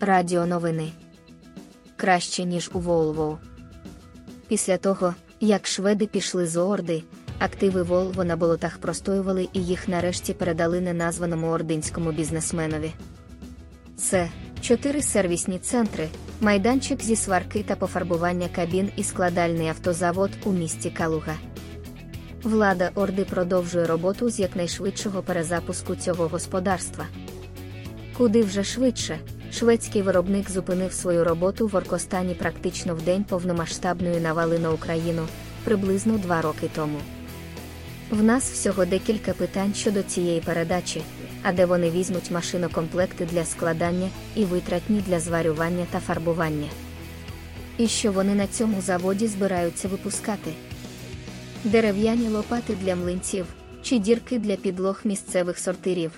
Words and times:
Радіоновини. 0.00 0.92
Краще, 1.96 2.44
ніж 2.44 2.70
у 2.72 2.78
Волво. 2.78 3.38
Після 4.48 4.76
того, 4.76 5.14
як 5.40 5.66
шведи 5.66 6.06
пішли 6.06 6.46
з 6.46 6.56
Орди, 6.56 7.02
активи 7.38 7.82
Волво 7.82 8.24
на 8.24 8.36
болотах 8.36 8.78
простоювали 8.78 9.48
і 9.52 9.64
їх 9.64 9.88
нарешті 9.88 10.34
передали 10.34 10.80
неназваному 10.80 11.46
ординському 11.46 12.12
бізнесменові. 12.12 12.92
Це 13.96 14.28
чотири 14.60 15.02
сервісні 15.02 15.58
центри, 15.58 16.08
майданчик 16.40 17.02
зі 17.02 17.16
сварки 17.16 17.62
та 17.62 17.76
пофарбування 17.76 18.48
кабін 18.54 18.90
і 18.96 19.04
складальний 19.04 19.68
автозавод 19.68 20.30
у 20.44 20.52
місті 20.52 20.90
Калуга. 20.90 21.34
Влада 22.42 22.90
Орди 22.94 23.24
продовжує 23.24 23.86
роботу 23.86 24.30
з 24.30 24.40
якнайшвидшого 24.40 25.22
перезапуску 25.22 25.96
цього 25.96 26.28
господарства. 26.28 27.06
Куди 28.16 28.42
вже 28.42 28.64
швидше, 28.64 29.18
шведський 29.52 30.02
виробник 30.02 30.50
зупинив 30.50 30.92
свою 30.92 31.24
роботу 31.24 31.66
в 31.66 31.76
Оркостані 31.76 32.34
практично 32.34 32.94
в 32.94 33.02
день 33.02 33.24
повномасштабної 33.24 34.20
навали 34.20 34.58
на 34.58 34.70
Україну 34.70 35.26
приблизно 35.64 36.18
два 36.18 36.42
роки 36.42 36.70
тому. 36.74 36.98
В 38.10 38.22
нас 38.22 38.50
всього 38.50 38.84
декілька 38.84 39.32
питань 39.32 39.74
щодо 39.74 40.02
цієї 40.02 40.40
передачі, 40.40 41.02
а 41.42 41.52
де 41.52 41.66
вони 41.66 41.90
візьмуть 41.90 42.30
машинокомплекти 42.30 43.24
для 43.24 43.44
складання 43.44 44.08
і 44.36 44.44
витратні 44.44 45.00
для 45.06 45.20
зварювання 45.20 45.86
та 45.90 46.00
фарбування. 46.00 46.68
І 47.78 47.88
що 47.88 48.12
вони 48.12 48.34
на 48.34 48.46
цьому 48.46 48.80
заводі 48.80 49.26
збираються 49.26 49.88
випускати? 49.88 50.52
Дерев'яні 51.64 52.28
лопати 52.28 52.76
для 52.82 52.96
млинців 52.96 53.46
чи 53.82 53.98
дірки 53.98 54.38
для 54.38 54.56
підлог 54.56 55.00
місцевих 55.04 55.58
сортирів. 55.58 56.12